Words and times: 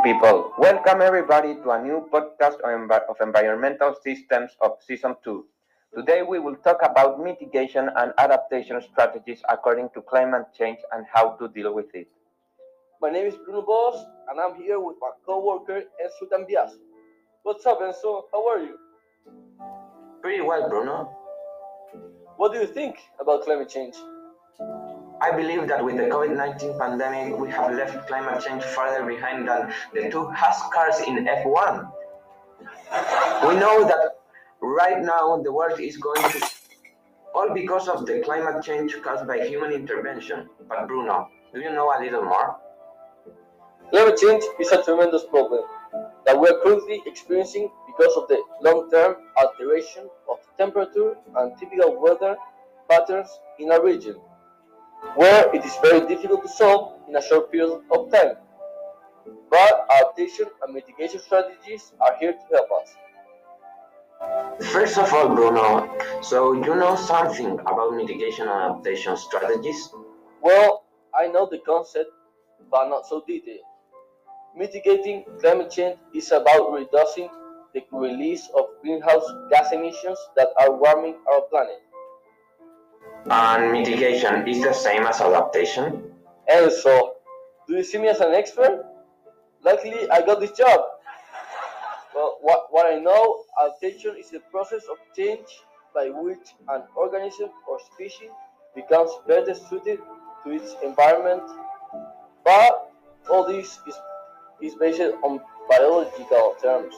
morning, 0.00 0.14
people. 0.14 0.52
Welcome 0.58 1.02
everybody 1.02 1.54
to 1.54 1.70
a 1.70 1.82
new 1.82 2.08
podcast 2.12 2.60
of 2.60 3.16
environmental 3.20 3.94
systems 4.02 4.52
of 4.60 4.78
season 4.86 5.16
two. 5.24 5.46
Today 5.94 6.22
we 6.22 6.38
will 6.38 6.56
talk 6.56 6.78
about 6.82 7.22
mitigation 7.22 7.90
and 7.96 8.12
adaptation 8.18 8.80
strategies 8.80 9.42
according 9.48 9.90
to 9.94 10.02
climate 10.02 10.46
change 10.56 10.78
and 10.92 11.04
how 11.12 11.30
to 11.36 11.48
deal 11.48 11.74
with 11.74 11.94
it. 11.94 12.08
My 13.00 13.10
name 13.10 13.26
is 13.26 13.34
Bruno 13.44 13.62
Bos 13.62 14.04
and 14.30 14.40
I'm 14.40 14.54
here 14.62 14.78
with 14.78 14.96
my 15.00 15.10
co-worker 15.26 15.82
Enzo 16.02 16.28
Cambiaso. 16.30 16.78
What's 17.42 17.66
up, 17.66 17.80
Enzo? 17.80 18.22
How 18.32 18.46
are 18.48 18.60
you? 18.60 18.78
Pretty 20.22 20.42
well, 20.42 20.68
Bruno. 20.68 21.10
What 22.36 22.52
do 22.52 22.58
you 22.58 22.66
think 22.66 22.96
about 23.20 23.42
climate 23.44 23.68
change? 23.68 23.96
I 25.22 25.30
believe 25.32 25.68
that 25.68 25.84
with 25.84 25.98
the 25.98 26.04
COVID-19 26.04 26.78
pandemic, 26.78 27.38
we 27.38 27.50
have 27.50 27.74
left 27.74 28.08
climate 28.08 28.42
change 28.42 28.62
further 28.62 29.04
behind 29.04 29.46
than 29.46 29.70
the 29.92 30.10
two 30.10 30.24
Haas 30.30 30.62
cars 30.72 31.00
in 31.06 31.26
F1. 31.26 31.92
We 33.46 33.54
know 33.56 33.84
that 33.84 34.16
right 34.62 35.02
now 35.02 35.36
the 35.42 35.52
world 35.52 35.78
is 35.78 35.98
going 35.98 36.22
to 36.22 36.50
all 37.34 37.52
because 37.52 37.86
of 37.86 38.06
the 38.06 38.22
climate 38.24 38.64
change 38.64 38.96
caused 39.02 39.26
by 39.26 39.46
human 39.46 39.72
intervention. 39.72 40.48
But 40.66 40.88
Bruno, 40.88 41.28
do 41.52 41.60
you 41.60 41.70
know 41.70 41.92
a 41.92 42.00
little 42.02 42.22
more? 42.22 42.56
Climate 43.90 44.18
change 44.18 44.42
is 44.58 44.72
a 44.72 44.82
tremendous 44.82 45.24
problem 45.24 45.64
that 46.24 46.40
we 46.40 46.48
are 46.48 46.60
currently 46.62 47.02
experiencing 47.06 47.70
because 47.86 48.16
of 48.16 48.26
the 48.28 48.42
long-term 48.62 49.16
alteration 49.36 50.08
of 50.30 50.38
temperature 50.56 51.14
and 51.36 51.58
typical 51.58 52.00
weather 52.00 52.36
patterns 52.88 53.28
in 53.58 53.70
a 53.72 53.80
region 53.80 54.16
where 55.16 55.54
it 55.54 55.64
is 55.64 55.76
very 55.82 56.06
difficult 56.06 56.42
to 56.42 56.48
solve 56.48 57.00
in 57.08 57.16
a 57.16 57.22
short 57.22 57.50
period 57.50 57.80
of 57.90 58.10
time. 58.12 58.36
But 59.50 59.86
adaptation 59.90 60.46
and 60.62 60.74
mitigation 60.74 61.20
strategies 61.20 61.92
are 62.00 62.16
here 62.20 62.32
to 62.32 62.54
help 62.54 62.68
us. 62.82 62.94
First 64.72 64.98
of 64.98 65.12
all, 65.12 65.34
Bruno, 65.34 65.98
so 66.22 66.52
you 66.52 66.74
know 66.74 66.94
something 66.94 67.58
about 67.60 67.94
mitigation 67.94 68.46
and 68.46 68.72
adaptation 68.72 69.16
strategies? 69.16 69.90
Well, 70.42 70.84
I 71.18 71.26
know 71.28 71.48
the 71.50 71.58
concept, 71.58 72.10
but 72.70 72.88
not 72.88 73.06
so 73.06 73.24
detailed. 73.26 73.60
Mitigating 74.56 75.24
climate 75.40 75.70
change 75.70 75.98
is 76.14 76.30
about 76.32 76.72
reducing 76.72 77.30
the 77.72 77.82
release 77.92 78.48
of 78.56 78.66
greenhouse 78.82 79.24
gas 79.50 79.72
emissions 79.72 80.18
that 80.36 80.48
are 80.58 80.72
warming 80.72 81.16
our 81.32 81.42
planet. 81.42 81.82
And 83.26 83.72
mitigation 83.72 84.48
is 84.48 84.62
the 84.62 84.72
same 84.72 85.06
as 85.06 85.20
adaptation? 85.20 86.10
Also, 86.48 87.14
do 87.68 87.76
you 87.76 87.84
see 87.84 87.98
me 87.98 88.08
as 88.08 88.20
an 88.20 88.32
expert? 88.32 88.84
Luckily, 89.62 90.10
I 90.10 90.22
got 90.22 90.40
this 90.40 90.52
job. 90.52 90.80
Well, 92.14 92.38
what, 92.40 92.68
what 92.70 92.92
I 92.92 92.98
know, 92.98 93.44
adaptation 93.62 94.16
is 94.18 94.30
the 94.30 94.40
process 94.50 94.84
of 94.90 94.96
change 95.14 95.46
by 95.94 96.08
which 96.08 96.54
an 96.68 96.82
organism 96.96 97.50
or 97.68 97.78
species 97.94 98.30
becomes 98.74 99.10
better 99.28 99.54
suited 99.54 100.00
to 100.44 100.50
its 100.50 100.74
environment. 100.82 101.42
But 102.44 102.90
all 103.30 103.46
this 103.46 103.78
is, 103.86 103.94
is 104.62 104.74
based 104.76 105.00
on 105.22 105.40
biological 105.68 106.56
terms. 106.62 106.94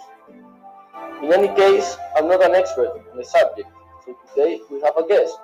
In 1.22 1.32
any 1.32 1.48
case, 1.48 1.96
I'm 2.16 2.28
not 2.28 2.42
an 2.44 2.54
expert 2.54 2.88
on 3.10 3.16
the 3.16 3.24
subject, 3.24 3.68
so 4.04 4.16
today 4.34 4.60
we 4.70 4.80
have 4.82 4.96
a 4.96 5.06
guest. 5.06 5.36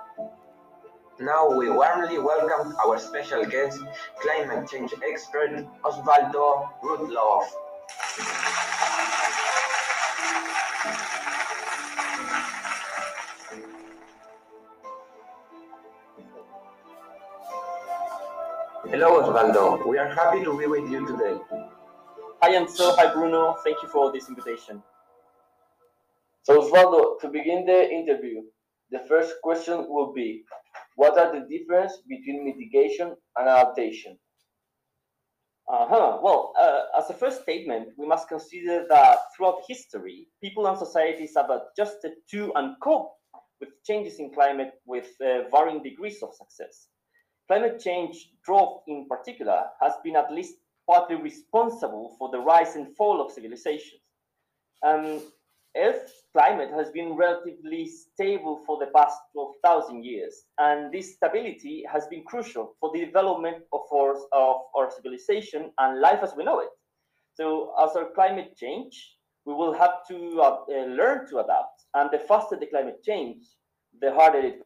Now 1.20 1.50
we 1.50 1.68
warmly 1.68 2.20
welcome 2.20 2.76
our 2.86 2.96
special 2.96 3.44
guest, 3.44 3.80
climate 4.20 4.70
change 4.70 4.94
expert 5.04 5.66
Osvaldo 5.82 6.68
Rudolf. 6.80 7.52
Hello 18.86 19.20
Osvaldo, 19.20 19.88
we 19.88 19.98
are 19.98 20.14
happy 20.14 20.44
to 20.44 20.56
be 20.56 20.66
with 20.66 20.88
you 20.88 21.04
today. 21.04 21.36
Hi 22.42 22.50
Enzo, 22.52 22.94
hi 22.94 23.12
Bruno, 23.12 23.56
thank 23.64 23.82
you 23.82 23.88
for 23.88 24.12
this 24.12 24.28
invitation. 24.28 24.80
So 26.44 26.62
Osvaldo, 26.62 27.18
to 27.20 27.28
begin 27.28 27.66
the 27.66 27.90
interview, 27.90 28.42
the 28.92 29.00
first 29.08 29.34
question 29.42 29.84
will 29.88 30.12
be, 30.12 30.44
what 30.98 31.16
are 31.16 31.32
the 31.32 31.46
differences 31.46 32.02
between 32.08 32.44
mitigation 32.44 33.14
and 33.36 33.48
adaptation? 33.48 34.18
Uh-huh. 35.72 36.18
Well, 36.20 36.52
uh, 36.60 36.98
as 36.98 37.08
a 37.08 37.14
first 37.14 37.42
statement, 37.42 37.90
we 37.96 38.04
must 38.04 38.28
consider 38.28 38.84
that 38.88 39.18
throughout 39.36 39.62
history, 39.68 40.26
people 40.42 40.66
and 40.66 40.76
societies 40.76 41.34
have 41.36 41.50
adjusted 41.50 42.14
to 42.32 42.52
and 42.56 42.74
cope 42.82 43.12
with 43.60 43.68
changes 43.86 44.18
in 44.18 44.32
climate 44.34 44.72
with 44.86 45.06
uh, 45.20 45.48
varying 45.52 45.84
degrees 45.84 46.20
of 46.20 46.34
success. 46.34 46.88
Climate 47.46 47.78
change 47.78 48.32
drought 48.44 48.80
in 48.88 49.06
particular 49.08 49.66
has 49.80 49.92
been 50.02 50.16
at 50.16 50.32
least 50.32 50.54
partly 50.90 51.14
responsible 51.14 52.16
for 52.18 52.28
the 52.32 52.40
rise 52.40 52.74
and 52.74 52.96
fall 52.96 53.24
of 53.24 53.30
civilizations. 53.30 54.02
Um, 54.84 55.20
Earth's 55.78 56.24
climate 56.36 56.70
has 56.74 56.90
been 56.90 57.14
relatively 57.14 57.86
stable 57.86 58.62
for 58.66 58.78
the 58.78 58.90
past 58.94 59.16
12,000 59.32 60.04
years, 60.04 60.44
and 60.58 60.92
this 60.92 61.14
stability 61.14 61.84
has 61.90 62.06
been 62.08 62.24
crucial 62.24 62.74
for 62.80 62.90
the 62.92 63.04
development 63.04 63.64
of 63.72 63.80
our, 63.92 64.16
of 64.32 64.56
our 64.76 64.90
civilization 64.90 65.70
and 65.78 66.00
life 66.00 66.20
as 66.22 66.34
we 66.36 66.44
know 66.44 66.60
it. 66.60 66.68
So, 67.34 67.72
as 67.80 67.94
our 67.96 68.10
climate 68.14 68.56
change, 68.56 69.16
we 69.44 69.54
will 69.54 69.72
have 69.72 70.06
to 70.08 70.40
uh, 70.40 70.58
uh, 70.68 70.84
learn 70.86 71.28
to 71.28 71.38
adapt, 71.38 71.84
and 71.94 72.10
the 72.10 72.18
faster 72.18 72.56
the 72.56 72.66
climate 72.66 73.02
change, 73.04 73.44
the 74.00 74.12
harder 74.12 74.40
it 74.40 74.60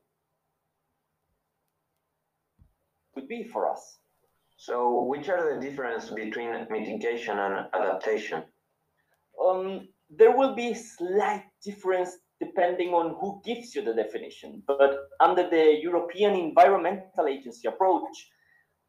would 3.15 3.29
be 3.29 3.45
for 3.45 3.71
us. 3.71 3.99
So, 4.57 5.03
which 5.03 5.29
are 5.29 5.55
the 5.55 5.61
difference 5.61 6.11
between 6.11 6.67
mitigation 6.71 7.39
and 7.39 7.67
adaptation? 7.75 8.45
Um, 9.45 9.89
there 10.17 10.37
will 10.37 10.55
be 10.55 10.75
slight 10.75 11.45
difference 11.65 12.19
depending 12.41 12.91
on 12.91 13.17
who 13.21 13.41
gives 13.45 13.75
you 13.75 13.83
the 13.83 13.95
definition. 13.95 14.63
But 14.67 14.97
under 15.21 15.49
the 15.49 15.79
European 15.81 16.35
Environmental 16.35 17.27
Agency 17.29 17.69
approach, 17.69 18.29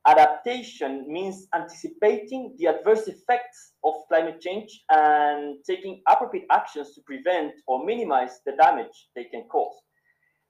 adaptation 0.05 1.05
means 1.07 1.47
anticipating 1.53 2.55
the 2.57 2.67
adverse 2.67 3.07
effects 3.07 3.73
of 3.83 3.93
climate 4.09 4.41
change 4.41 4.83
and 4.89 5.57
taking 5.65 6.01
appropriate 6.07 6.45
actions 6.51 6.93
to 6.95 7.01
prevent 7.01 7.53
or 7.67 7.85
minimize 7.85 8.41
the 8.45 8.53
damage 8.53 9.09
they 9.15 9.25
can 9.25 9.43
cause. 9.43 9.75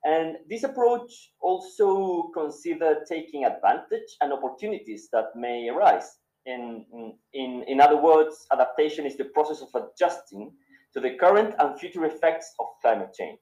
And 0.05 0.37
this 0.49 0.63
approach 0.63 1.11
also 1.39 2.29
consider 2.33 3.03
taking 3.07 3.45
advantage 3.45 4.09
and 4.21 4.33
opportunities 4.33 5.07
that 5.13 5.35
may 5.35 5.69
arise. 5.69 6.17
In, 6.45 6.85
in, 7.33 7.63
in 7.67 7.79
other 7.79 8.01
words, 8.01 8.45
adaptation 8.51 9.05
is 9.05 9.15
the 9.15 9.25
process 9.25 9.61
of 9.61 9.69
adjusting 9.75 10.51
to 10.93 10.99
the 10.99 11.15
current 11.19 11.55
and 11.59 11.79
future 11.79 12.05
effects 12.05 12.53
of 12.59 12.67
climate 12.81 13.13
change. 13.17 13.39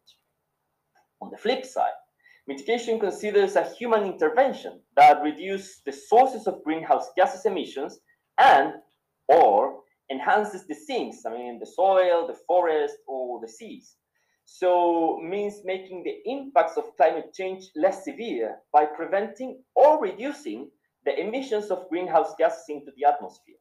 On 1.21 1.29
the 1.29 1.37
flip 1.37 1.65
side, 1.65 1.99
mitigation 2.47 2.99
considers 2.99 3.55
a 3.55 3.69
human 3.75 4.03
intervention 4.05 4.81
that 4.95 5.21
reduces 5.21 5.81
the 5.85 5.91
sources 5.91 6.47
of 6.47 6.63
greenhouse 6.63 7.09
gases 7.15 7.45
emissions 7.45 7.99
and 8.39 8.73
or 9.27 9.81
enhances 10.11 10.67
the 10.67 10.75
sinks, 10.75 11.25
I 11.25 11.31
mean 11.31 11.59
the 11.59 11.65
soil, 11.65 12.27
the 12.27 12.37
forest, 12.47 12.97
or 13.07 13.39
the 13.41 13.47
seas. 13.47 13.95
So 14.45 15.17
means 15.23 15.61
making 15.63 16.03
the 16.03 16.17
impacts 16.29 16.75
of 16.75 16.95
climate 16.97 17.33
change 17.33 17.69
less 17.75 18.03
severe 18.03 18.57
by 18.73 18.85
preventing 18.85 19.63
or 19.75 20.01
reducing 20.01 20.69
the 21.05 21.17
emissions 21.17 21.71
of 21.71 21.87
greenhouse 21.89 22.33
gases 22.37 22.65
into 22.67 22.91
the 22.97 23.05
atmosphere. 23.05 23.60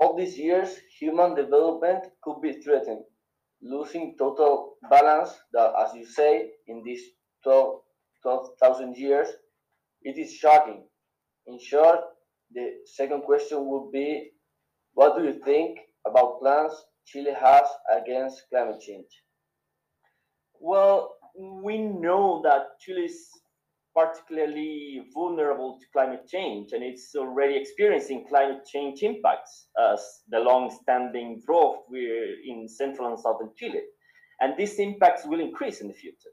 All 0.00 0.16
these 0.16 0.38
years, 0.38 0.78
human 0.98 1.34
development 1.34 2.06
could 2.22 2.40
be 2.40 2.54
threatened, 2.62 3.04
losing 3.62 4.16
total 4.18 4.76
balance 4.88 5.30
that, 5.52 5.74
as 5.78 5.94
you 5.94 6.06
say, 6.06 6.50
in 6.68 6.82
these 6.84 7.02
12,000 7.44 8.94
12, 8.94 8.98
years, 8.98 9.28
it 10.02 10.16
is 10.16 10.32
shocking. 10.32 10.84
In 11.46 11.58
short, 11.58 12.00
the 12.52 12.78
second 12.86 13.22
question 13.22 13.66
would 13.66 13.92
be, 13.92 14.30
what 14.94 15.16
do 15.16 15.24
you 15.24 15.40
think 15.44 15.78
about 16.06 16.40
plans 16.40 16.72
Chile 17.06 17.34
has 17.38 17.66
against 17.94 18.42
climate 18.50 18.80
change? 18.80 19.08
Well, 20.58 21.14
we 21.36 21.78
know 21.78 22.40
that 22.44 22.78
Chile 22.80 23.04
is 23.04 23.28
particularly 24.06 25.02
vulnerable 25.14 25.78
to 25.80 25.86
climate 25.92 26.26
change, 26.26 26.72
and 26.72 26.82
it's 26.82 27.14
already 27.14 27.56
experiencing 27.56 28.26
climate 28.28 28.64
change 28.66 29.02
impacts 29.02 29.68
as 29.92 30.22
the 30.28 30.38
long-standing 30.38 31.42
drought 31.46 31.78
we're 31.88 32.34
in 32.46 32.68
central 32.68 33.08
and 33.08 33.18
southern 33.18 33.50
Chile. 33.56 33.82
And 34.40 34.54
these 34.56 34.78
impacts 34.78 35.26
will 35.26 35.40
increase 35.40 35.80
in 35.80 35.88
the 35.88 35.94
future. 35.94 36.30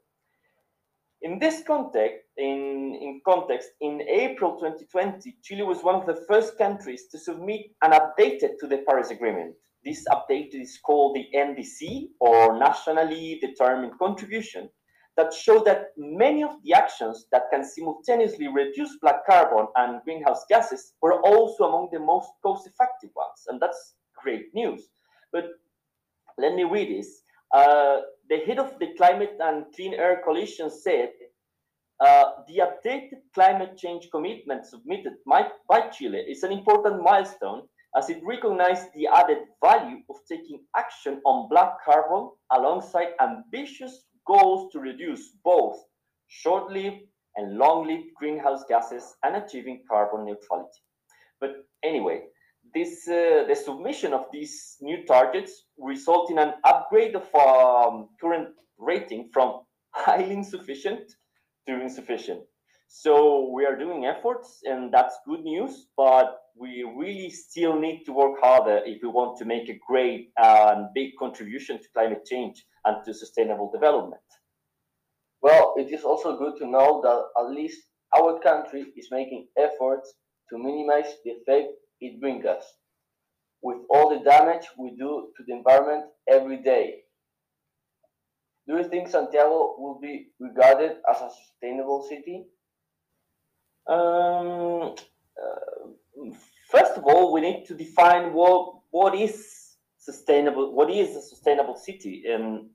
In 1.22 1.40
this 1.40 1.64
context, 1.66 2.26
in, 2.38 2.98
in 3.02 3.22
context, 3.26 3.70
in 3.82 4.02
April 4.02 4.54
2020, 4.60 5.36
Chile 5.44 5.64
was 5.64 5.84
one 5.84 5.96
of 5.96 6.06
the 6.06 6.24
first 6.28 6.58
countries 6.58 7.08
to 7.12 7.18
submit 7.18 7.62
an 7.82 7.92
updated 7.92 8.60
to 8.60 8.68
the 8.68 8.84
Paris 8.88 9.10
Agreement. 9.10 9.56
This 9.84 10.06
update 10.10 10.54
is 10.54 10.80
called 10.86 11.16
the 11.16 11.26
NDC, 11.36 12.10
or 12.20 12.60
Nationally 12.60 13.40
Determined 13.42 13.94
Contribution, 13.98 14.70
that 15.18 15.34
show 15.34 15.64
that 15.64 15.88
many 15.98 16.44
of 16.44 16.52
the 16.64 16.74
actions 16.74 17.26
that 17.32 17.44
can 17.52 17.64
simultaneously 17.64 18.48
reduce 18.48 18.98
black 19.02 19.26
carbon 19.26 19.68
and 19.76 20.02
greenhouse 20.04 20.46
gases 20.48 20.94
were 21.02 21.20
also 21.22 21.66
among 21.66 21.90
the 21.92 22.00
most 22.00 22.30
cost-effective 22.44 23.10
ones, 23.16 23.46
and 23.48 23.60
that's 23.60 23.96
great 24.24 24.54
news. 24.54 24.90
But 25.34 25.46
let 26.38 26.54
me 26.54 26.64
read 26.64 26.90
this. 26.90 27.24
Uh, 27.54 28.02
the 28.30 28.40
head 28.46 28.60
of 28.60 28.78
the 28.80 28.94
Climate 28.96 29.38
and 29.40 29.66
Clean 29.76 29.94
Air 29.94 30.22
Coalition 30.24 30.70
said, 30.70 31.10
uh, 32.00 32.26
the 32.48 32.62
updated 32.62 33.22
climate 33.34 33.76
change 33.76 34.10
commitment 34.12 34.66
submitted 34.66 35.14
by, 35.26 35.48
by 35.68 35.82
Chile 35.90 36.20
is 36.20 36.44
an 36.44 36.52
important 36.52 37.02
milestone 37.02 37.64
as 37.98 38.12
it 38.12 38.22
recognized 38.24 38.90
the 38.94 39.08
added 39.08 39.40
value 39.64 39.98
of 40.10 40.18
taking 40.30 40.60
action 40.76 41.20
on 41.26 41.50
black 41.50 41.84
carbon 41.84 42.30
alongside 42.52 43.14
ambitious 43.20 44.04
goals 44.28 44.72
to 44.72 44.80
reduce 44.80 45.32
both 45.44 45.78
short-lived 46.28 47.02
and 47.36 47.58
long-lived 47.58 48.08
greenhouse 48.16 48.64
gases 48.68 49.16
and 49.24 49.36
achieving 49.36 49.84
carbon 49.90 50.26
neutrality. 50.26 50.82
But 51.40 51.52
anyway, 51.84 52.24
this 52.74 53.08
uh, 53.08 53.46
the 53.48 53.56
submission 53.56 54.14
of 54.14 54.26
these 54.32 54.78
new 54.82 55.06
targets 55.06 55.66
result 55.78 56.32
in 56.32 56.40
an 56.40 56.54
upgrade 56.64 57.16
of 57.16 57.34
um, 57.36 58.10
current 58.20 58.50
rating 58.78 59.30
from 59.32 59.62
highly 59.92 60.34
insufficient 60.34 61.12
to 61.68 61.82
insufficient. 61.82 62.42
So 62.88 63.52
we 63.54 63.66
are 63.66 63.78
doing 63.78 64.06
efforts, 64.06 64.62
and 64.64 64.94
that's 64.94 65.18
good 65.28 65.44
news. 65.44 65.88
But 65.96 66.40
we 66.56 66.84
really 66.98 67.30
still 67.30 67.80
need 67.80 68.04
to 68.06 68.14
work 68.14 68.40
harder 68.42 68.82
if 68.86 69.02
we 69.04 69.10
want 69.10 69.38
to 69.38 69.46
make 69.46 69.70
a 69.70 69.80
great 69.88 70.32
and 70.38 70.88
big 70.96 71.12
contribution 71.20 71.78
to 71.78 71.90
climate 71.94 72.26
change 72.26 72.66
and 72.86 73.04
to 73.06 73.14
sustainable 73.14 73.70
development. 73.72 74.22
Well, 75.42 75.76
it 75.78 75.92
is 75.94 76.04
also 76.04 76.38
good 76.38 76.58
to 76.58 76.68
know 76.68 77.02
that 77.04 77.44
at 77.44 77.52
least 77.52 77.80
our 78.18 78.40
country 78.40 78.86
is 78.96 79.10
making 79.12 79.48
efforts 79.58 80.14
to 80.50 80.58
minimize 80.58 81.14
the 81.24 81.32
effect 81.32 81.74
it 82.00 82.20
brings 82.20 82.46
us, 82.46 82.64
with 83.62 83.78
all 83.90 84.10
the 84.10 84.24
damage 84.24 84.66
we 84.78 84.96
do 84.98 85.30
to 85.36 85.44
the 85.46 85.54
environment 85.54 86.06
every 86.28 86.58
day. 86.64 87.02
Do 88.68 88.78
you 88.78 88.84
think 88.84 89.10
Santiago 89.10 89.76
will 89.78 90.00
be 90.02 90.28
regarded 90.40 90.98
as 91.10 91.22
a 91.22 91.30
sustainable 91.30 92.06
city? 92.10 92.46
Um, 93.90 94.96
uh, 95.42 96.32
first 96.70 96.98
of 96.98 97.04
all, 97.04 97.32
we 97.34 97.42
need 97.42 97.66
to 97.68 97.74
define 97.74 98.34
what 98.34 98.74
what 98.92 99.16
is 99.16 99.76
sustainable. 99.98 100.74
What 100.74 100.90
is 100.90 101.16
a 101.16 101.22
sustainable 101.22 101.76
city? 101.76 102.24
And 102.28 102.70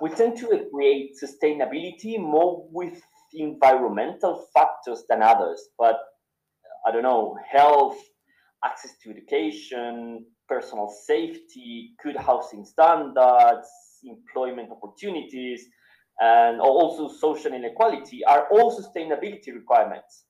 we 0.00 0.10
tend 0.10 0.36
to 0.38 0.50
equate 0.50 1.16
sustainability 1.22 2.18
more 2.18 2.66
with 2.70 3.00
environmental 3.34 4.46
factors 4.54 5.04
than 5.08 5.22
others. 5.22 5.68
But 5.78 5.98
I 6.86 6.90
don't 6.90 7.02
know, 7.02 7.36
health, 7.48 7.98
access 8.64 8.92
to 9.02 9.10
education, 9.10 10.26
personal 10.48 10.88
safety, 11.06 11.94
good 12.02 12.16
housing 12.16 12.64
standards, 12.64 13.68
employment 14.04 14.70
opportunities, 14.70 15.66
and 16.20 16.60
also 16.60 17.08
social 17.08 17.52
inequality 17.52 18.24
are 18.24 18.48
all 18.50 18.76
sustainability 18.76 19.54
requirements. 19.54 20.24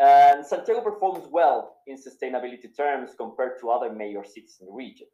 And 0.00 0.46
Santiago 0.46 0.80
performs 0.80 1.28
well 1.30 1.76
in 1.86 1.96
sustainability 1.96 2.74
terms 2.74 3.10
compared 3.16 3.60
to 3.60 3.68
other 3.68 3.92
major 3.92 4.24
cities 4.24 4.56
in 4.60 4.66
the 4.66 4.72
region. 4.72 5.06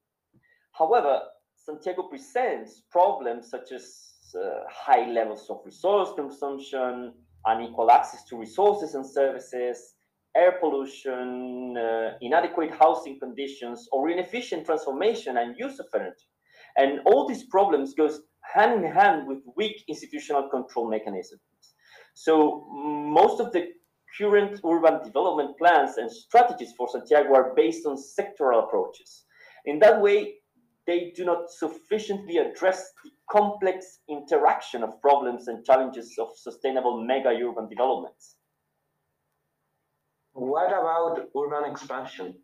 However, 0.73 1.23
Santiago 1.57 2.05
presents 2.05 2.83
problems 2.91 3.51
such 3.51 3.73
as 3.73 4.13
uh, 4.35 4.61
high 4.71 5.11
levels 5.11 5.51
of 5.51 5.59
resource 5.65 6.11
consumption, 6.15 7.13
unequal 7.47 7.91
access 7.91 8.25
to 8.27 8.37
resources 8.37 8.95
and 8.95 9.05
services, 9.05 9.95
air 10.37 10.53
pollution, 10.61 11.77
uh, 11.77 12.11
inadequate 12.21 12.73
housing 12.73 13.19
conditions, 13.19 13.89
or 13.91 14.09
inefficient 14.09 14.67
transformation 14.67 15.39
and 15.39 15.57
use 15.59 15.81
of 15.81 15.87
energy. 15.95 16.29
And 16.77 17.01
all 17.07 17.27
these 17.27 17.45
problems 17.45 17.95
goes 17.95 18.21
hand 18.55 18.85
in 18.85 18.93
hand 18.93 19.27
with 19.27 19.39
weak 19.57 19.83
institutional 19.89 20.49
control 20.49 20.89
mechanisms. 20.89 21.41
So 22.15 22.67
most 22.73 23.41
of 23.41 23.53
the 23.53 23.73
current 24.19 24.61
urban 24.65 25.03
development 25.05 25.57
plans 25.59 25.97
and 25.97 26.11
strategies 26.11 26.73
for 26.77 26.89
Santiago 26.89 27.35
are 27.35 27.55
based 27.55 27.87
on 27.87 27.97
sectoral 27.97 28.65
approaches. 28.65 29.25
In 29.65 29.79
that 29.81 30.01
way, 30.01 30.35
they 30.87 31.13
do 31.17 31.25
not 31.25 31.51
sufficiently 31.51 32.39
address 32.39 32.93
the 33.05 33.11
complex 33.31 33.99
interaction 34.09 34.83
of 34.83 35.01
problems 35.03 35.49
and 35.49 35.65
challenges 35.65 36.15
of 36.19 36.29
sustainable 36.37 37.03
mega 37.05 37.31
urban 37.31 37.69
developments. 37.69 38.37
What 40.33 40.69
about 40.69 41.29
urban 41.37 41.71
expansion? 41.71 42.35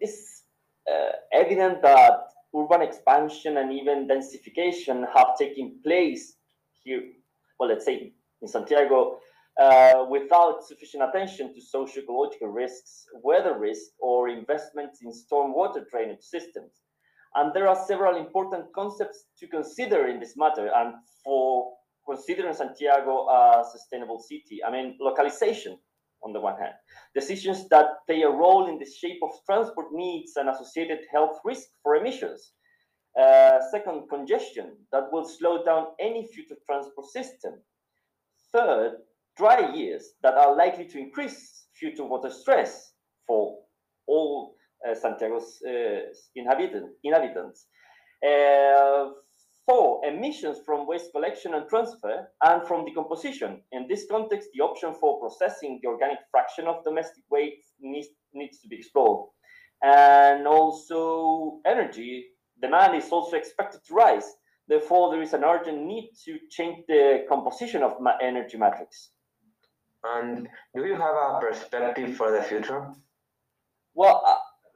It 0.00 0.08
is 0.08 0.42
uh, 0.90 1.12
evident 1.32 1.82
that 1.82 2.20
urban 2.56 2.80
expansion 2.80 3.58
and 3.58 3.72
even 3.72 4.08
densification 4.08 5.04
have 5.14 5.36
taken 5.38 5.80
place 5.84 6.36
here, 6.82 7.02
well, 7.58 7.68
let's 7.68 7.84
say 7.84 8.12
in 8.40 8.48
Santiago, 8.48 9.18
uh, 9.60 10.04
without 10.10 10.64
sufficient 10.64 11.02
attention 11.02 11.54
to 11.54 11.60
socio-ecological 11.60 12.48
risks, 12.48 13.06
weather 13.22 13.58
risk, 13.58 13.92
or 13.98 14.28
investments 14.28 15.00
in 15.02 15.10
stormwater 15.10 15.82
drainage 15.90 16.22
systems. 16.22 16.72
And 17.34 17.52
there 17.54 17.68
are 17.68 17.86
several 17.86 18.16
important 18.16 18.66
concepts 18.74 19.26
to 19.38 19.46
consider 19.46 20.08
in 20.08 20.20
this 20.20 20.34
matter 20.36 20.70
and 20.74 20.94
for 21.24 21.72
considering 22.08 22.54
Santiago 22.54 23.26
a 23.28 23.64
sustainable 23.70 24.18
city. 24.18 24.62
I 24.66 24.70
mean, 24.70 24.96
localization 25.00 25.78
on 26.22 26.32
the 26.32 26.40
one 26.40 26.58
hand, 26.58 26.72
decisions 27.14 27.68
that 27.68 27.86
play 28.06 28.22
a 28.22 28.30
role 28.30 28.68
in 28.68 28.78
the 28.78 28.86
shape 28.86 29.20
of 29.22 29.30
transport 29.44 29.86
needs 29.92 30.32
and 30.36 30.48
associated 30.48 31.00
health 31.12 31.38
risk 31.44 31.68
for 31.82 31.96
emissions. 31.96 32.52
Uh, 33.20 33.58
second, 33.70 34.08
congestion 34.08 34.76
that 34.92 35.04
will 35.12 35.26
slow 35.26 35.64
down 35.64 35.86
any 36.00 36.26
future 36.26 36.56
transport 36.66 37.06
system. 37.06 37.54
Third, 38.52 38.96
dry 39.36 39.72
years 39.74 40.14
that 40.22 40.34
are 40.34 40.56
likely 40.56 40.86
to 40.86 40.98
increase 40.98 41.66
future 41.78 42.04
water 42.04 42.30
stress 42.30 42.92
for 43.26 43.58
all 44.06 44.54
uh, 44.88 44.94
Santiago's 44.94 45.60
uh, 45.66 46.00
inhabitant, 46.34 46.90
inhabitants. 47.02 47.66
Uh, 48.26 49.10
four, 49.66 50.00
emissions 50.06 50.58
from 50.64 50.86
waste 50.86 51.10
collection 51.12 51.54
and 51.54 51.68
transfer 51.68 52.28
and 52.42 52.66
from 52.66 52.84
decomposition. 52.84 53.60
In 53.72 53.86
this 53.88 54.06
context, 54.10 54.48
the 54.54 54.62
option 54.62 54.94
for 55.00 55.20
processing 55.20 55.80
the 55.82 55.88
organic 55.88 56.18
fraction 56.30 56.66
of 56.66 56.84
domestic 56.84 57.24
waste 57.30 57.74
needs, 57.80 58.08
needs 58.32 58.60
to 58.60 58.68
be 58.68 58.76
explored. 58.76 59.28
And 59.82 60.46
also 60.46 61.60
energy 61.66 62.26
demand 62.60 62.96
is 62.96 63.10
also 63.10 63.36
expected 63.36 63.80
to 63.86 63.94
rise. 63.94 64.34
Therefore, 64.68 65.10
there 65.10 65.22
is 65.22 65.32
an 65.32 65.44
urgent 65.44 65.82
need 65.82 66.10
to 66.24 66.38
change 66.50 66.84
the 66.88 67.24
composition 67.28 67.82
of 67.82 67.96
energy 68.22 68.56
matrix. 68.56 69.10
And 70.04 70.48
do 70.74 70.84
you 70.84 70.94
have 70.94 71.14
a 71.14 71.38
perspective 71.40 72.16
for 72.16 72.30
the 72.30 72.42
future? 72.42 72.92
Well, 73.94 74.22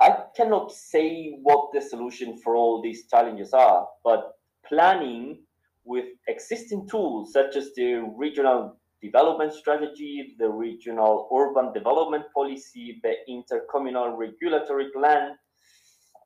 I 0.00 0.24
cannot 0.34 0.72
say 0.72 1.36
what 1.42 1.70
the 1.72 1.80
solution 1.80 2.38
for 2.38 2.56
all 2.56 2.80
these 2.80 3.06
challenges 3.06 3.52
are, 3.52 3.86
but 4.02 4.32
planning 4.66 5.42
with 5.84 6.06
existing 6.28 6.88
tools 6.88 7.32
such 7.32 7.56
as 7.56 7.72
the 7.74 8.10
regional 8.16 8.80
development 9.02 9.52
strategy, 9.52 10.36
the 10.38 10.48
regional 10.48 11.28
urban 11.34 11.72
development 11.72 12.24
policy, 12.34 13.00
the 13.02 13.14
intercommunal 13.28 14.16
regulatory 14.16 14.90
plan, 14.92 15.36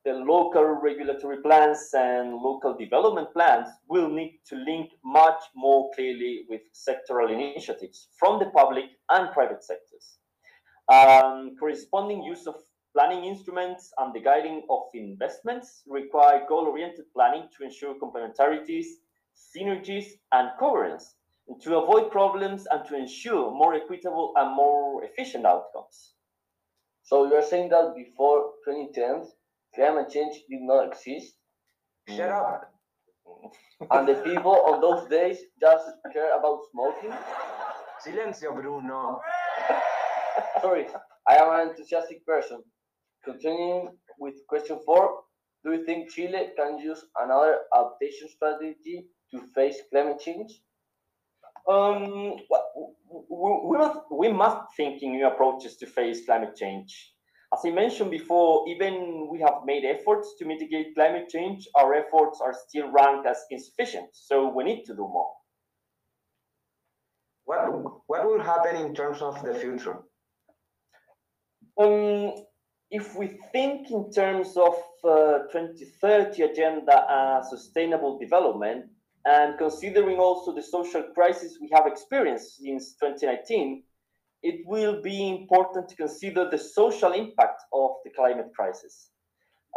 the 0.04 0.12
local 0.12 0.64
regulatory 0.64 1.40
plans 1.42 1.90
and 1.94 2.34
local 2.34 2.76
development 2.76 3.32
plans 3.32 3.68
will 3.88 4.08
need 4.08 4.40
to 4.49 4.56
link 4.56 4.90
much 5.04 5.40
more 5.54 5.90
clearly 5.94 6.44
with 6.49 6.61
sectoral 6.75 7.30
initiatives 7.30 8.08
from 8.18 8.38
the 8.38 8.46
public 8.46 8.84
and 9.11 9.32
private 9.32 9.64
sectors. 9.64 10.18
Um, 10.92 11.56
corresponding 11.58 12.23
use 12.23 12.46
of 12.46 12.56
Planning 12.94 13.25
instruments 13.25 13.92
and 13.99 14.14
the 14.14 14.20
guiding 14.20 14.62
of 14.70 14.82
investments 14.94 15.82
require 15.88 16.46
goal-oriented 16.49 17.06
planning 17.12 17.49
to 17.58 17.64
ensure 17.64 17.96
complementarities, 17.99 18.87
synergies, 19.34 20.12
and 20.30 20.50
coherence, 20.61 21.16
and 21.49 21.61
to 21.62 21.76
avoid 21.76 22.12
problems 22.12 22.68
and 22.70 22.87
to 22.87 22.94
ensure 22.96 23.50
more 23.50 23.75
equitable 23.75 24.32
and 24.37 24.54
more 24.54 25.02
efficient 25.02 25.44
outcomes. 25.44 26.14
So 27.02 27.26
you 27.26 27.34
are 27.34 27.42
saying 27.42 27.70
that 27.70 27.96
before 27.96 28.52
2010, 28.64 29.28
climate 29.75 30.11
change 30.11 30.37
did 30.49 30.62
not 30.62 30.88
exist? 30.88 31.35
Shut 32.09 32.31
up. 32.31 32.71
and 33.90 34.09
the 34.09 34.14
people 34.14 34.52
on 34.69 34.81
those 34.81 35.09
days 35.09 35.38
just 35.61 35.85
care 36.12 36.38
about 36.38 36.61
smoking. 36.71 37.12
Silencio, 38.04 38.54
Bruno. 38.54 39.21
Sorry, 40.61 40.87
I 41.28 41.37
am 41.37 41.52
an 41.52 41.69
enthusiastic 41.71 42.25
person. 42.26 42.62
Continuing 43.25 43.97
with 44.19 44.35
question 44.49 44.78
four, 44.85 45.23
do 45.64 45.73
you 45.73 45.85
think 45.87 46.11
Chile 46.11 46.50
can 46.57 46.78
use 46.78 47.04
another 47.19 47.61
adaptation 47.75 48.28
strategy 48.28 49.07
to 49.31 49.40
face 49.54 49.81
climate 49.90 50.21
change? 50.21 50.61
Um, 51.66 52.37
we, 53.31 53.61
we, 53.64 53.78
must, 53.78 54.00
we 54.11 54.33
must 54.33 54.76
think 54.76 55.02
in 55.02 55.12
new 55.12 55.26
approaches 55.26 55.76
to 55.78 55.87
face 55.87 56.26
climate 56.26 56.57
change. 56.57 57.13
As 57.54 57.61
I 57.64 57.70
mentioned 57.70 58.11
before, 58.11 58.68
even 58.68 59.28
we 59.30 59.38
have 59.38 59.64
made 59.64 59.84
efforts 59.84 60.34
to 60.38 60.44
mitigate 60.44 60.94
climate 60.96 61.28
change, 61.28 61.68
our 61.76 61.94
efforts 61.94 62.40
are 62.40 62.52
still 62.66 62.90
ranked 62.90 63.28
as 63.28 63.44
insufficient. 63.49 64.08
So 64.12 64.49
we 64.49 64.64
need 64.64 64.84
to 64.87 64.92
do 64.92 65.02
more. 65.02 65.30
What, 67.44 67.61
what 68.08 68.26
will 68.26 68.42
happen 68.42 68.75
in 68.75 68.92
terms 68.92 69.23
of 69.23 69.40
the 69.44 69.54
future? 69.54 69.99
Um, 71.78 72.32
if 72.90 73.14
we 73.14 73.38
think 73.52 73.88
in 73.92 74.11
terms 74.11 74.56
of 74.56 74.75
uh, 75.04 75.46
2030 75.52 76.42
agenda 76.42 77.06
and 77.08 77.46
sustainable 77.46 78.18
development, 78.18 78.87
and 79.26 79.56
considering 79.58 80.18
also 80.18 80.52
the 80.52 80.62
social 80.62 81.04
crisis 81.14 81.58
we 81.61 81.70
have 81.73 81.87
experienced 81.87 82.56
since 82.56 82.94
2019, 83.00 83.84
it 84.45 84.61
will 84.67 85.01
be 85.01 85.31
important 85.31 85.89
to 85.89 85.97
consider 85.97 86.49
the 86.51 86.59
social 86.59 87.13
impact 87.13 87.63
of 87.73 87.91
the 88.05 88.11
climate 88.15 88.51
crisis. 88.55 89.11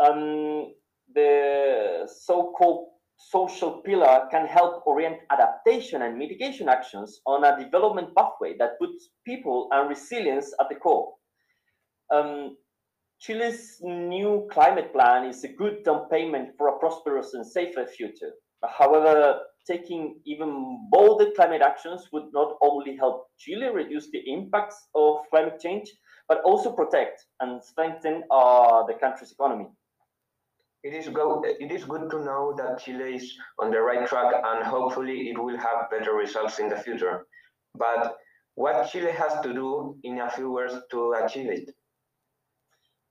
Um, 0.04 0.74
the 1.16 2.06
so-called 2.06 2.90
social 3.18 3.82
pillar 3.82 4.28
can 4.30 4.46
help 4.46 4.84
orient 4.86 5.20
adaptation 5.32 6.02
and 6.02 6.18
mitigation 6.18 6.68
actions 6.68 7.22
on 7.26 7.46
a 7.46 7.58
development 7.58 8.10
pathway 8.16 8.58
that 8.60 8.78
puts 8.78 9.10
people 9.26 9.70
and 9.72 9.88
resilience 9.90 10.54
at 10.60 10.68
the 10.70 10.76
core. 10.76 11.14
Um, 12.14 12.58
Chile's 13.20 13.78
new 13.82 14.48
climate 14.52 14.92
plan 14.94 15.28
is 15.30 15.44
a 15.46 15.48
good 15.48 15.84
down 15.86 16.10
payment 16.10 16.50
for 16.58 16.68
a 16.68 16.78
prosperous 16.78 17.34
and 17.34 17.48
safer 17.48 17.86
future. 17.86 18.34
However, 18.78 19.40
taking 19.68 20.20
even 20.26 20.88
bolder 20.90 21.32
climate 21.36 21.62
actions 21.62 22.08
would 22.12 22.32
not 22.34 22.58
only 22.62 22.96
help 22.96 23.28
Chile 23.38 23.68
reduce 23.68 24.10
the 24.12 24.22
impacts 24.26 24.88
of 24.96 25.18
climate 25.30 25.60
change, 25.60 25.92
but 26.28 26.42
also 26.44 26.72
protect 26.72 27.26
and 27.40 27.64
strengthen 27.64 28.24
uh, 28.32 28.84
the 28.86 28.94
country's 28.94 29.32
economy. 29.32 29.68
It 30.84 30.94
is, 30.94 31.10
go, 31.10 31.44
it 31.44 31.72
is 31.72 31.84
good 31.84 32.10
to 32.12 32.24
know 32.24 32.56
that 32.58 32.80
Chile 32.80 33.16
is 33.16 33.34
on 33.60 33.72
the 33.72 33.82
right 33.82 34.08
track 34.08 34.34
and 34.44 34.66
hopefully 34.66 35.30
it 35.30 35.38
will 35.38 35.58
have 35.58 35.90
better 35.90 36.14
results 36.14 36.60
in 36.60 36.70
the 36.70 36.78
future. 36.78 37.26
But 37.76 38.16
what 38.56 38.90
Chile 38.90 39.12
has 39.12 39.40
to 39.42 39.54
do 39.54 39.98
in 40.04 40.20
a 40.20 40.30
few 40.30 40.52
words 40.52 40.76
to 40.92 41.14
achieve 41.24 41.50
it? 41.50 41.70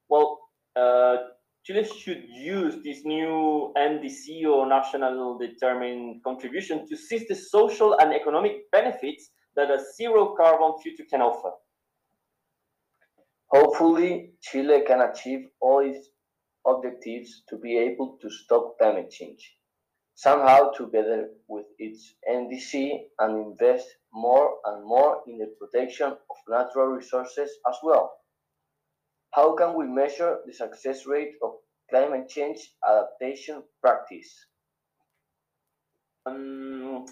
Well, 0.09 0.41
uh, 0.75 1.17
Chile 1.67 1.85
should 1.85 2.23
use 2.29 2.77
this 2.85 3.05
new 3.05 3.73
NDC 3.77 4.47
or 4.47 4.69
national 4.69 5.37
determined 5.37 6.23
contribution 6.23 6.87
to 6.87 6.97
seize 6.97 7.27
the 7.27 7.35
social 7.35 7.99
and 7.99 8.15
economic 8.15 8.71
benefits 8.71 9.31
that 9.57 9.73
a 9.73 9.83
zero 9.97 10.37
carbon 10.37 10.81
future 10.81 11.03
can 11.11 11.23
offer. 11.23 11.51
Hopefully, 13.49 14.35
Chile 14.41 14.83
can 14.87 15.01
achieve 15.01 15.49
all 15.61 15.81
its 15.81 16.11
objectives 16.65 17.43
to 17.49 17.59
be 17.59 17.77
able 17.77 18.17
to 18.23 18.31
stop 18.31 18.79
climate 18.79 19.11
change, 19.11 19.57
somehow 20.15 20.71
together 20.71 21.31
with 21.49 21.67
its 21.81 22.15
NDC 22.31 23.09
and 23.19 23.45
invest 23.45 23.89
more 24.13 24.59
and 24.67 24.85
more 24.85 25.21
in 25.27 25.39
the 25.39 25.53
protection 25.59 26.13
of 26.13 26.37
natural 26.49 26.87
resources 26.87 27.51
as 27.69 27.77
well. 27.83 28.13
How 29.33 29.55
can 29.55 29.75
we 29.75 29.87
measure 29.87 30.39
the 30.47 30.53
success 30.53 31.07
rate 31.07 31.35
of 31.43 31.53
climate 31.91 32.29
change 32.29 32.73
adaptation 32.89 33.63
practice? 33.83 34.47
Um, 36.27 37.05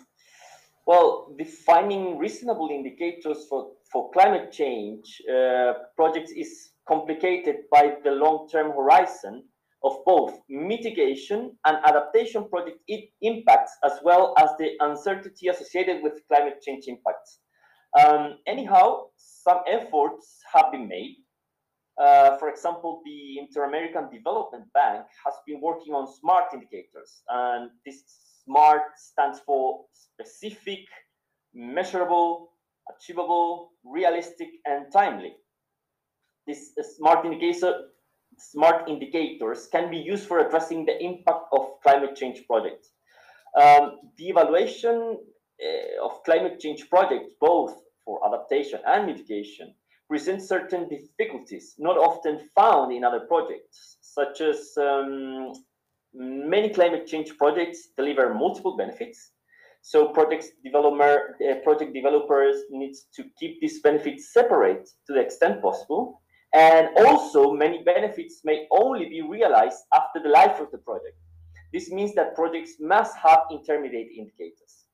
well, 0.86 1.34
defining 1.38 2.18
reasonable 2.18 2.68
indicators 2.70 3.46
for, 3.48 3.72
for 3.92 4.10
climate 4.10 4.52
change 4.52 5.22
uh, 5.32 5.74
projects 5.96 6.32
is 6.32 6.70
complicated 6.86 7.56
by 7.70 7.96
the 8.04 8.10
long-term 8.10 8.72
horizon 8.72 9.44
of 9.82 9.98
both 10.06 10.40
mitigation 10.48 11.56
and 11.66 11.76
adaptation 11.86 12.48
project 12.48 12.78
impacts, 13.20 13.76
as 13.84 13.92
well 14.02 14.34
as 14.38 14.50
the 14.58 14.70
uncertainty 14.80 15.48
associated 15.48 16.02
with 16.02 16.22
climate 16.28 16.60
change 16.62 16.84
impacts. 16.86 17.40
Um, 17.98 18.38
anyhow, 18.46 19.08
some 19.16 19.60
efforts 19.66 20.38
have 20.52 20.72
been 20.72 20.88
made 20.88 21.16
uh, 21.98 22.36
for 22.38 22.48
example, 22.48 23.02
the 23.04 23.38
Inter-American 23.38 24.10
Development 24.10 24.64
Bank 24.72 25.06
has 25.24 25.34
been 25.46 25.60
working 25.60 25.94
on 25.94 26.06
SMART 26.06 26.52
indicators, 26.52 27.22
and 27.28 27.70
this 27.86 28.02
SMART 28.44 28.82
stands 28.96 29.40
for 29.46 29.84
specific, 29.92 30.80
measurable, 31.54 32.52
achievable, 32.90 33.72
realistic, 33.84 34.48
and 34.66 34.86
timely. 34.92 35.34
This 36.46 36.72
uh, 36.78 36.82
SMART 36.82 37.24
indicator, 37.24 37.90
SMART 38.38 38.88
indicators 38.88 39.68
can 39.70 39.90
be 39.90 39.98
used 39.98 40.26
for 40.26 40.40
addressing 40.40 40.84
the 40.84 41.00
impact 41.00 41.46
of 41.52 41.80
climate 41.82 42.16
change 42.16 42.44
projects. 42.46 42.90
Um, 43.60 44.00
the 44.18 44.28
evaluation 44.28 45.18
uh, 45.64 46.04
of 46.04 46.24
climate 46.24 46.58
change 46.58 46.90
projects, 46.90 47.34
both 47.40 47.80
for 48.04 48.20
adaptation 48.26 48.80
and 48.84 49.06
mitigation, 49.06 49.74
present 50.08 50.42
certain 50.42 50.88
difficulties 50.88 51.74
not 51.78 51.96
often 51.96 52.48
found 52.54 52.92
in 52.92 53.04
other 53.04 53.20
projects, 53.20 53.98
such 54.00 54.40
as 54.40 54.72
um, 54.78 55.52
many 56.14 56.68
climate 56.68 57.06
change 57.06 57.36
projects 57.36 57.88
deliver 57.96 58.34
multiple 58.34 58.76
benefits. 58.76 59.30
So 59.82 60.08
project 60.08 60.46
developer, 60.64 61.36
uh, 61.42 61.56
project 61.62 61.92
developers 61.92 62.56
needs 62.70 63.06
to 63.16 63.24
keep 63.38 63.60
these 63.60 63.80
benefits 63.80 64.32
separate 64.32 64.88
to 65.06 65.12
the 65.12 65.20
extent 65.20 65.60
possible. 65.60 66.22
And 66.54 66.88
also 66.98 67.52
many 67.52 67.82
benefits 67.82 68.40
may 68.44 68.66
only 68.70 69.08
be 69.08 69.22
realized 69.22 69.80
after 69.92 70.22
the 70.22 70.28
life 70.28 70.60
of 70.60 70.70
the 70.70 70.78
project. 70.78 71.16
This 71.72 71.90
means 71.90 72.14
that 72.14 72.36
projects 72.36 72.74
must 72.78 73.16
have 73.16 73.40
intermediate 73.50 74.10
indicators. 74.16 74.84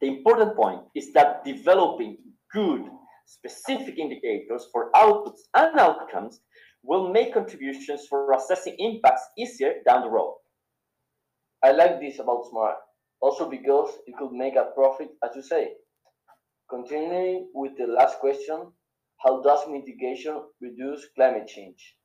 The 0.00 0.08
important 0.08 0.56
point 0.56 0.80
is 0.94 1.12
that 1.12 1.44
developing 1.44 2.16
good 2.50 2.86
specific 3.32 3.98
indicators 3.98 4.66
for 4.72 4.90
outputs 4.92 5.40
and 5.54 5.78
outcomes 5.78 6.40
will 6.82 7.12
make 7.12 7.34
contributions 7.34 8.06
for 8.08 8.32
assessing 8.32 8.76
impacts 8.78 9.22
easier 9.38 9.74
down 9.86 10.02
the 10.02 10.10
road. 10.10 10.36
I 11.62 11.72
like 11.72 12.00
this 12.00 12.18
about 12.18 12.44
SMART, 12.50 12.76
also 13.20 13.48
because 13.48 13.90
it 14.06 14.16
could 14.18 14.32
make 14.32 14.56
a 14.56 14.70
profit, 14.74 15.08
as 15.24 15.36
you 15.36 15.42
say. 15.42 15.72
Continuing 16.68 17.48
with 17.54 17.76
the 17.78 17.86
last 17.86 18.18
question, 18.18 18.72
how 19.18 19.40
does 19.42 19.68
mitigation 19.68 20.42
reduce 20.60 21.06
climate 21.14 21.46
change? 21.46 21.96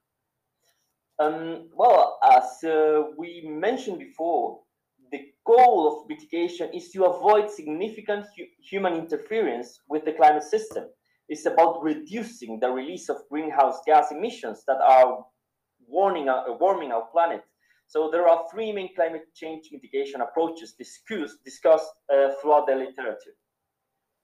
Um, 1.19 1.69
well, 1.73 2.19
as 2.23 2.63
uh, 2.63 3.05
we 3.17 3.43
mentioned 3.49 3.97
before, 3.97 4.59
the 5.11 5.21
goal 5.47 5.87
of 5.87 6.09
mitigation 6.09 6.69
is 6.73 6.91
to 6.91 7.05
avoid 7.05 7.49
significant 7.49 8.25
hu 8.37 8.43
human 8.61 8.93
interference 8.93 9.79
with 9.89 10.05
the 10.05 10.11
climate 10.13 10.43
system 10.43 10.85
is 11.29 11.45
about 11.45 11.83
reducing 11.83 12.59
the 12.59 12.69
release 12.69 13.09
of 13.09 13.17
greenhouse 13.29 13.79
gas 13.85 14.11
emissions 14.11 14.63
that 14.67 14.77
are 14.81 15.25
warming 15.87 16.29
our, 16.29 16.49
uh, 16.49 16.57
warming 16.57 16.91
our 16.91 17.07
planet. 17.11 17.41
So 17.87 18.09
there 18.11 18.27
are 18.27 18.43
three 18.51 18.71
main 18.71 18.93
climate 18.95 19.27
change 19.33 19.69
mitigation 19.71 20.21
approaches 20.21 20.73
discussed, 20.77 21.37
discussed 21.45 21.89
uh, 22.13 22.29
throughout 22.41 22.67
the 22.67 22.75
literature. 22.75 23.35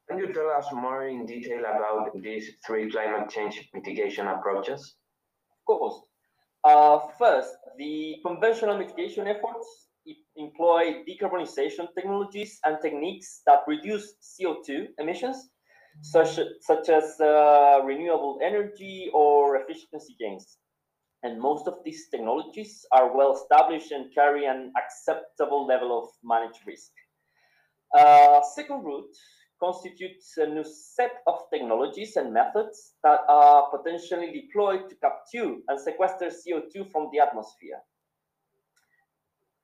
Can 0.09 0.17
you 0.17 0.33
tell 0.33 0.49
us 0.49 0.67
more 0.73 1.07
in 1.07 1.25
detail 1.25 1.59
about 1.59 2.11
these 2.21 2.51
three 2.65 2.91
climate 2.91 3.29
change 3.29 3.69
mitigation 3.73 4.27
approaches? 4.27 4.95
Of 5.51 5.65
course. 5.65 6.01
Uh, 6.65 6.99
first, 7.17 7.53
the 7.77 8.15
conventional 8.25 8.77
mitigation 8.77 9.27
efforts 9.27 9.87
employ 10.35 11.03
decarbonization 11.07 11.87
technologies 11.95 12.59
and 12.65 12.77
techniques 12.81 13.41
that 13.45 13.59
reduce 13.67 14.15
CO2 14.21 14.87
emissions 14.97 15.49
such, 16.01 16.39
such 16.61 16.89
as 16.89 17.19
uh, 17.19 17.81
renewable 17.83 18.39
energy 18.43 19.09
or 19.13 19.57
efficiency 19.57 20.15
gains. 20.19 20.57
And 21.23 21.39
most 21.39 21.67
of 21.67 21.75
these 21.85 22.09
technologies 22.09 22.85
are 22.91 23.15
well 23.15 23.33
established 23.33 23.91
and 23.91 24.13
carry 24.13 24.45
an 24.45 24.73
acceptable 24.77 25.65
level 25.65 25.97
of 25.97 26.09
managed 26.23 26.59
risk. 26.67 26.91
Uh, 27.97 28.41
second 28.55 28.83
route 28.83 29.15
constitutes 29.63 30.33
a 30.37 30.47
new 30.47 30.63
set 30.63 31.21
of 31.27 31.39
technologies 31.53 32.17
and 32.17 32.33
methods 32.33 32.95
that 33.03 33.21
are 33.29 33.69
potentially 33.69 34.31
deployed 34.33 34.89
to 34.89 34.95
capture 34.95 35.55
and 35.67 35.79
sequester 35.79 36.27
CO2 36.27 36.91
from 36.91 37.09
the 37.13 37.19
atmosphere. 37.19 37.79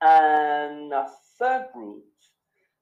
And 0.01 0.93
a 0.93 1.07
third 1.37 1.67
route 1.75 2.03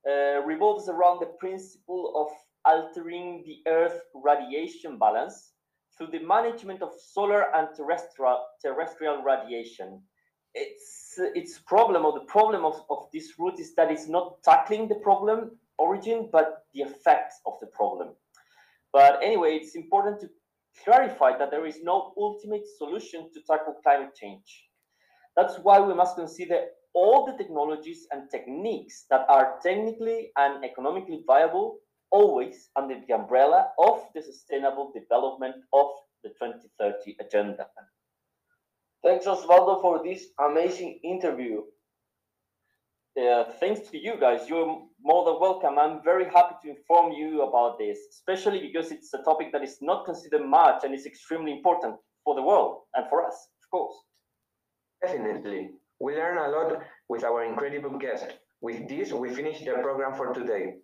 uh, 0.08 0.44
revolves 0.46 0.88
around 0.90 1.20
the 1.20 1.34
principle 1.40 2.14
of 2.16 2.28
altering 2.68 3.44
the 3.46 3.60
Earth 3.72 4.02
radiation 4.14 5.00
balance 5.00 5.54
through 5.98 6.08
the 6.08 6.20
management 6.20 6.82
of 6.82 6.92
solar 7.00 7.56
and 7.56 7.70
terrestrial, 7.76 8.44
terrestrial 8.62 9.24
radiation. 9.24 10.02
It's, 10.54 11.14
its 11.18 11.60
problem 11.60 12.06
or 12.06 12.14
the 12.14 12.26
problem 12.26 12.66
of, 12.66 12.82
of 12.90 13.08
this 13.14 13.34
route 13.40 13.60
is 13.60 13.74
that 13.76 13.92
it's 13.92 14.08
not 14.08 14.44
tackling 14.44 14.88
the 14.88 14.96
problem 14.96 15.52
origin, 15.78 16.30
but 16.32 16.66
the 16.74 16.82
effects 16.82 17.40
of 17.46 17.54
the 17.62 17.68
problem. 17.68 18.10
But 18.94 19.20
anyway, 19.24 19.60
it's 19.62 19.76
important 19.76 20.20
to 20.22 20.30
clarify 20.84 21.38
that 21.38 21.52
there 21.52 21.66
is 21.66 21.80
no 21.84 22.14
ultimate 22.18 22.66
solution 22.78 23.30
to 23.34 23.42
tackle 23.42 23.76
climate 23.84 24.16
change. 24.16 24.66
That's 25.36 25.58
why 25.58 25.80
we 25.80 25.94
must 25.94 26.16
consider 26.16 26.66
all 26.94 27.26
the 27.26 27.38
technologies 27.38 28.08
and 28.12 28.30
techniques 28.32 29.06
that 29.10 29.26
are 29.30 29.60
technically 29.62 30.32
and 30.36 30.66
economically 30.66 31.24
viable, 31.28 31.80
always 32.12 32.70
under 32.76 33.00
the 33.08 33.14
umbrella 33.14 33.70
of 33.80 34.02
the 34.14 34.22
sustainable 34.22 34.92
development 34.94 35.56
of 35.74 35.88
the 36.24 36.30
2030 36.30 37.18
Agenda. 37.20 37.68
Thanks, 39.04 39.26
Osvaldo, 39.26 39.82
for 39.82 40.04
this 40.04 40.26
amazing 40.40 41.00
interview. 41.04 41.62
Uh, 43.18 43.46
thanks 43.60 43.90
to 43.90 43.98
you 43.98 44.16
guys. 44.20 44.48
You're 44.48 44.84
more 45.02 45.26
than 45.26 45.40
welcome. 45.40 45.80
I'm 45.80 46.04
very 46.04 46.26
happy 46.26 46.56
to 46.64 46.70
inform 46.70 47.14
you 47.14 47.42
about 47.42 47.80
this, 47.80 47.98
especially 48.12 48.60
because 48.60 48.92
it's 48.92 49.14
a 49.14 49.24
topic 49.24 49.52
that 49.54 49.64
is 49.64 49.78
not 49.82 50.06
considered 50.06 50.46
much 50.46 50.84
and 50.84 50.94
is 50.94 51.06
extremely 51.06 51.52
important 51.52 51.96
for 52.24 52.36
the 52.36 52.42
world 52.42 52.82
and 52.96 53.08
for 53.10 53.26
us, 53.26 53.48
of 53.64 53.70
course. 53.72 53.96
Definitely. 55.02 55.70
We 56.00 56.16
learn 56.16 56.38
a 56.38 56.50
lot 56.50 56.84
with 57.10 57.24
our 57.24 57.44
incredible 57.44 57.98
guest. 57.98 58.26
With 58.62 58.88
this, 58.88 59.12
we 59.14 59.34
finish 59.34 59.62
the 59.62 59.74
program 59.82 60.14
for 60.14 60.34
today. 60.34 60.76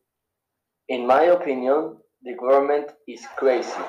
In 0.90 1.08
my 1.08 1.24
opinion, 1.24 1.98
the 2.24 2.34
government 2.36 2.92
is 3.08 3.25
crazy 3.38 3.84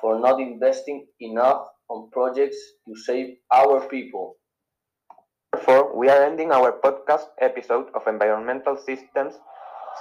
for 0.00 0.18
not 0.18 0.40
investing 0.40 1.06
enough 1.20 1.68
on 1.88 2.10
projects 2.10 2.58
to 2.88 2.96
save 2.96 3.36
our 3.52 3.86
people. 3.88 4.36
Therefore, 5.52 5.96
we 5.96 6.08
are 6.08 6.24
ending 6.24 6.50
our 6.50 6.72
podcast 6.80 7.28
episode 7.40 7.86
of 7.94 8.08
Environmental 8.08 8.76
Systems 8.76 9.38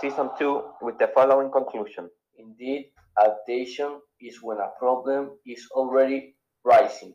Season 0.01 0.31
2 0.39 0.63
with 0.81 0.97
the 0.97 1.11
following 1.13 1.51
conclusion. 1.51 2.09
Indeed, 2.35 2.91
adaptation 3.19 4.01
is 4.19 4.41
when 4.41 4.57
a 4.57 4.71
problem 4.79 5.37
is 5.45 5.67
already 5.71 6.35
rising. 6.65 7.13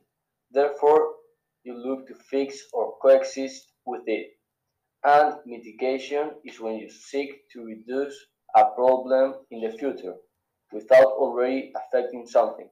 Therefore, 0.53 1.15
you 1.65 1.75
look 1.75 2.07
to 2.07 2.15
fix 2.31 2.57
or 2.73 2.95
coexist 3.03 3.73
with 3.85 4.03
it. 4.07 4.29
And 5.03 5.35
mitigation 5.45 6.37
is 6.45 6.61
when 6.61 6.77
you 6.77 6.89
seek 6.89 7.31
to 7.53 7.65
reduce 7.65 8.15
a 8.57 8.65
problem 8.75 9.35
in 9.51 9.61
the 9.61 9.77
future 9.79 10.15
without 10.73 11.07
already 11.07 11.73
affecting 11.77 12.27
something. 12.27 12.69